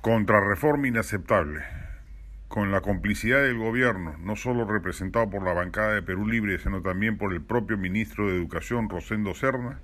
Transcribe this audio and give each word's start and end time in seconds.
Contrarreforma 0.00 0.86
inaceptable. 0.86 1.64
Con 2.46 2.70
la 2.70 2.82
complicidad 2.82 3.42
del 3.42 3.58
gobierno, 3.58 4.16
no 4.20 4.36
solo 4.36 4.64
representado 4.64 5.28
por 5.28 5.42
la 5.42 5.52
bancada 5.52 5.92
de 5.92 6.02
Perú 6.02 6.24
Libre, 6.24 6.60
sino 6.60 6.82
también 6.82 7.18
por 7.18 7.32
el 7.32 7.42
propio 7.42 7.76
ministro 7.76 8.28
de 8.28 8.36
Educación, 8.36 8.88
Rosendo 8.88 9.34
Serna, 9.34 9.80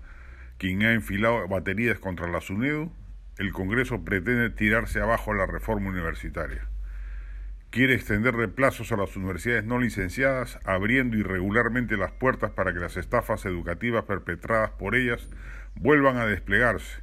quien 0.56 0.84
ha 0.84 0.92
enfilado 0.92 1.48
baterías 1.48 1.98
contra 1.98 2.28
la 2.28 2.40
SUNEDU, 2.40 2.92
el 3.38 3.52
Congreso 3.52 4.04
pretende 4.04 4.50
tirarse 4.50 5.00
abajo 5.00 5.34
la 5.34 5.46
reforma 5.46 5.90
universitaria. 5.90 6.68
Quiere 7.70 7.94
extenderle 7.94 8.46
plazos 8.46 8.92
a 8.92 8.96
las 8.96 9.16
universidades 9.16 9.64
no 9.64 9.80
licenciadas, 9.80 10.60
abriendo 10.64 11.16
irregularmente 11.16 11.96
las 11.96 12.12
puertas 12.12 12.52
para 12.52 12.72
que 12.72 12.78
las 12.78 12.96
estafas 12.96 13.44
educativas 13.46 14.04
perpetradas 14.04 14.70
por 14.70 14.94
ellas 14.94 15.28
vuelvan 15.74 16.18
a 16.18 16.26
desplegarse 16.26 17.02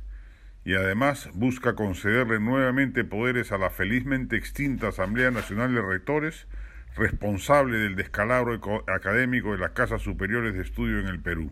y 0.64 0.76
además 0.76 1.30
busca 1.34 1.76
concederle 1.76 2.40
nuevamente 2.40 3.04
poderes 3.04 3.52
a 3.52 3.58
la 3.58 3.70
felizmente 3.70 4.36
extinta 4.36 4.90
Asamblea 4.90 5.32
Nacional 5.32 5.74
de 5.74 5.82
Rectores, 5.82 6.48
responsable 6.96 7.78
del 7.78 7.96
descalabro 7.96 8.60
académico 8.88 9.54
de 9.54 9.58
las 9.58 9.72
casas 9.72 10.02
superiores 10.02 10.54
de 10.54 10.62
estudio 10.62 11.00
en 11.00 11.08
el 11.08 11.20
Perú, 11.20 11.52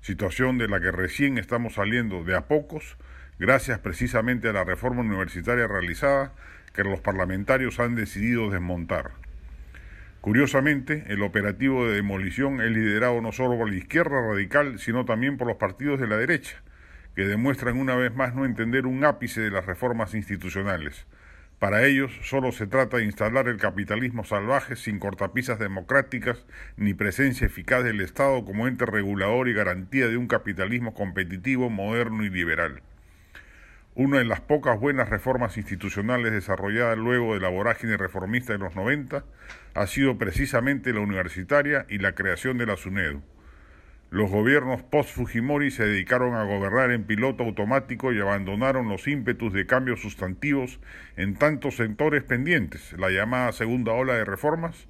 situación 0.00 0.58
de 0.58 0.68
la 0.68 0.80
que 0.80 0.90
recién 0.90 1.36
estamos 1.38 1.74
saliendo 1.74 2.24
de 2.24 2.36
a 2.36 2.46
pocos, 2.46 2.96
gracias 3.38 3.78
precisamente 3.80 4.48
a 4.48 4.52
la 4.52 4.64
reforma 4.64 5.02
universitaria 5.02 5.66
realizada 5.66 6.32
que 6.72 6.84
los 6.84 7.00
parlamentarios 7.00 7.80
han 7.80 7.94
decidido 7.94 8.48
desmontar. 8.48 9.10
Curiosamente, 10.20 11.04
el 11.08 11.22
operativo 11.22 11.86
de 11.86 11.94
demolición 11.94 12.60
es 12.60 12.70
liderado 12.70 13.20
no 13.20 13.32
solo 13.32 13.56
por 13.56 13.70
la 13.70 13.76
izquierda 13.76 14.20
radical, 14.20 14.78
sino 14.78 15.04
también 15.04 15.36
por 15.36 15.48
los 15.48 15.56
partidos 15.56 15.98
de 15.98 16.06
la 16.06 16.16
derecha, 16.16 16.62
que 17.14 17.26
demuestran 17.26 17.78
una 17.78 17.96
vez 17.96 18.14
más 18.14 18.34
no 18.34 18.44
entender 18.44 18.86
un 18.86 19.04
ápice 19.04 19.40
de 19.40 19.50
las 19.50 19.66
reformas 19.66 20.14
institucionales. 20.14 21.06
Para 21.60 21.84
ellos 21.84 22.10
solo 22.22 22.52
se 22.52 22.66
trata 22.66 22.96
de 22.96 23.04
instalar 23.04 23.46
el 23.46 23.58
capitalismo 23.58 24.24
salvaje 24.24 24.76
sin 24.76 24.98
cortapisas 24.98 25.58
democráticas 25.58 26.46
ni 26.78 26.94
presencia 26.94 27.46
eficaz 27.46 27.84
del 27.84 28.00
Estado 28.00 28.46
como 28.46 28.66
ente 28.66 28.86
regulador 28.86 29.46
y 29.46 29.52
garantía 29.52 30.08
de 30.08 30.16
un 30.16 30.26
capitalismo 30.26 30.94
competitivo, 30.94 31.68
moderno 31.68 32.24
y 32.24 32.30
liberal. 32.30 32.80
Una 33.94 34.20
de 34.20 34.24
las 34.24 34.40
pocas 34.40 34.80
buenas 34.80 35.10
reformas 35.10 35.58
institucionales 35.58 36.32
desarrolladas 36.32 36.96
luego 36.96 37.34
de 37.34 37.40
la 37.40 37.50
vorágine 37.50 37.98
reformista 37.98 38.54
de 38.54 38.60
los 38.60 38.74
90 38.74 39.24
ha 39.74 39.86
sido 39.86 40.16
precisamente 40.16 40.94
la 40.94 41.00
universitaria 41.00 41.84
y 41.90 41.98
la 41.98 42.14
creación 42.14 42.56
de 42.56 42.64
la 42.64 42.78
SUNEDU. 42.78 43.20
Los 44.10 44.28
gobiernos 44.28 44.82
post-Fujimori 44.82 45.70
se 45.70 45.86
dedicaron 45.86 46.34
a 46.34 46.42
gobernar 46.42 46.90
en 46.90 47.04
piloto 47.04 47.44
automático 47.44 48.12
y 48.12 48.18
abandonaron 48.18 48.88
los 48.88 49.06
ímpetus 49.06 49.52
de 49.52 49.66
cambios 49.66 50.00
sustantivos 50.00 50.80
en 51.16 51.36
tantos 51.36 51.76
sectores 51.76 52.24
pendientes, 52.24 52.92
la 52.98 53.10
llamada 53.10 53.52
segunda 53.52 53.92
ola 53.92 54.14
de 54.14 54.24
reformas, 54.24 54.88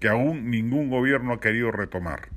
que 0.00 0.08
aún 0.08 0.50
ningún 0.50 0.90
gobierno 0.90 1.32
ha 1.32 1.40
querido 1.40 1.72
retomar. 1.72 2.28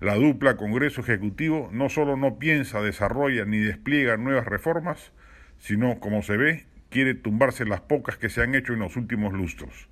La 0.00 0.16
dupla 0.16 0.56
Congreso 0.56 1.00
Ejecutivo 1.02 1.70
no 1.72 1.90
solo 1.90 2.16
no 2.16 2.40
piensa, 2.40 2.82
desarrolla 2.82 3.44
ni 3.44 3.60
despliega 3.60 4.16
nuevas 4.16 4.46
reformas, 4.46 5.12
sino, 5.58 6.00
como 6.00 6.22
se 6.22 6.36
ve, 6.36 6.66
quiere 6.90 7.14
tumbarse 7.14 7.64
las 7.64 7.82
pocas 7.82 8.16
que 8.16 8.30
se 8.30 8.42
han 8.42 8.56
hecho 8.56 8.72
en 8.72 8.80
los 8.80 8.96
últimos 8.96 9.32
lustros. 9.32 9.88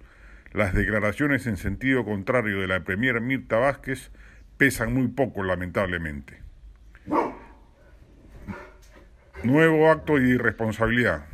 Las 0.52 0.74
declaraciones 0.74 1.46
en 1.46 1.56
sentido 1.56 2.04
contrario 2.04 2.60
de 2.60 2.66
la 2.66 2.82
Premier 2.82 3.20
Mirta 3.20 3.58
Vázquez 3.58 4.10
pesan 4.56 4.92
muy 4.94 5.08
poco, 5.08 5.42
lamentablemente. 5.42 6.40
Nuevo 9.42 9.90
acto 9.90 10.16
de 10.16 10.28
irresponsabilidad. 10.28 11.26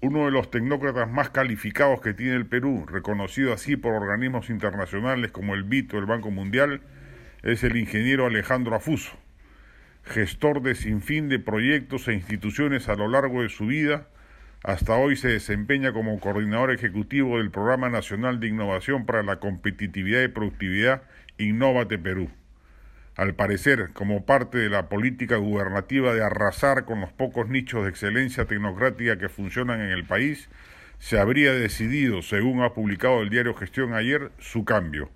Uno 0.00 0.24
de 0.24 0.32
los 0.32 0.50
tecnócratas 0.50 1.08
más 1.08 1.30
calificados 1.30 2.00
que 2.00 2.12
tiene 2.12 2.34
el 2.34 2.46
Perú, 2.46 2.84
reconocido 2.86 3.52
así 3.52 3.76
por 3.76 3.94
organismos 3.94 4.50
internacionales 4.50 5.30
como 5.30 5.54
el 5.54 5.62
BIT 5.62 5.94
o 5.94 5.98
el 5.98 6.06
Banco 6.06 6.30
Mundial, 6.30 6.82
es 7.42 7.62
el 7.64 7.76
ingeniero 7.76 8.26
Alejandro 8.26 8.74
Afuso, 8.74 9.16
gestor 10.02 10.60
de 10.60 10.74
sinfín 10.74 11.28
de 11.28 11.38
proyectos 11.38 12.08
e 12.08 12.14
instituciones 12.14 12.88
a 12.88 12.96
lo 12.96 13.08
largo 13.08 13.42
de 13.42 13.48
su 13.48 13.66
vida, 13.66 14.08
hasta 14.62 14.94
hoy 14.94 15.16
se 15.16 15.28
desempeña 15.28 15.92
como 15.92 16.18
coordinador 16.20 16.70
ejecutivo 16.70 17.38
del 17.38 17.50
Programa 17.50 17.88
Nacional 17.88 18.38
de 18.38 18.46
Innovación 18.46 19.06
para 19.06 19.24
la 19.24 19.40
Competitividad 19.40 20.22
y 20.22 20.28
Productividad 20.28 21.02
Innovate 21.36 21.98
Perú. 21.98 22.30
Al 23.16 23.34
parecer, 23.34 23.90
como 23.92 24.24
parte 24.24 24.58
de 24.58 24.70
la 24.70 24.88
política 24.88 25.36
gubernativa 25.36 26.14
de 26.14 26.22
arrasar 26.22 26.84
con 26.84 27.00
los 27.00 27.12
pocos 27.12 27.48
nichos 27.48 27.82
de 27.82 27.90
excelencia 27.90 28.44
tecnocrática 28.44 29.18
que 29.18 29.28
funcionan 29.28 29.80
en 29.80 29.90
el 29.90 30.04
país, 30.04 30.48
se 30.98 31.18
habría 31.18 31.52
decidido, 31.52 32.22
según 32.22 32.62
ha 32.62 32.72
publicado 32.72 33.20
el 33.20 33.30
diario 33.30 33.54
Gestión 33.54 33.92
ayer, 33.94 34.30
su 34.38 34.64
cambio. 34.64 35.10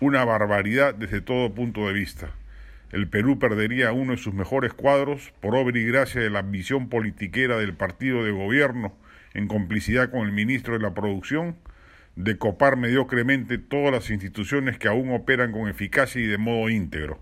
Una 0.00 0.24
barbaridad 0.26 0.94
desde 0.94 1.22
todo 1.22 1.54
punto 1.54 1.86
de 1.86 1.94
vista. 1.94 2.30
El 2.92 3.08
Perú 3.08 3.38
perdería 3.38 3.92
uno 3.92 4.12
de 4.12 4.18
sus 4.18 4.32
mejores 4.32 4.72
cuadros 4.72 5.32
por 5.40 5.56
obra 5.56 5.78
y 5.78 5.84
gracia 5.84 6.20
de 6.20 6.30
la 6.30 6.38
ambición 6.38 6.88
politiquera 6.88 7.58
del 7.58 7.74
partido 7.74 8.24
de 8.24 8.30
gobierno 8.30 8.96
en 9.34 9.48
complicidad 9.48 10.10
con 10.10 10.26
el 10.26 10.32
ministro 10.32 10.74
de 10.74 10.80
la 10.80 10.94
Producción 10.94 11.56
de 12.14 12.38
copar 12.38 12.76
mediocremente 12.76 13.58
todas 13.58 13.92
las 13.92 14.10
instituciones 14.10 14.78
que 14.78 14.88
aún 14.88 15.12
operan 15.12 15.52
con 15.52 15.68
eficacia 15.68 16.20
y 16.22 16.26
de 16.26 16.38
modo 16.38 16.70
íntegro. 16.70 17.20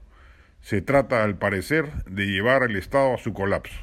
Se 0.61 0.81
trata, 0.81 1.25
al 1.25 1.37
parecer, 1.37 1.87
de 2.05 2.27
llevar 2.27 2.63
al 2.63 2.77
Estado 2.77 3.15
a 3.15 3.19
su 3.19 3.35
colapso. 3.35 3.77